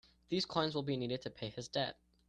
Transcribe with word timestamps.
These 0.29 0.45
coins 0.47 0.73
will 0.73 0.81
be 0.81 0.97
needed 0.97 1.21
to 1.21 1.29
pay 1.29 1.49
his 1.49 1.67
debt. 1.67 1.95